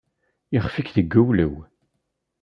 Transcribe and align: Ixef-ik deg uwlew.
Ixef-ik 0.55 0.87
deg 0.95 1.13
uwlew. 1.21 1.55